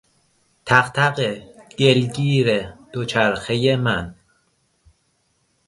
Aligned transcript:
تق 0.67 0.87
تق 0.95 1.17
گلگیر 1.79 2.47
دوچرخهی 2.91 3.75
من 3.75 4.15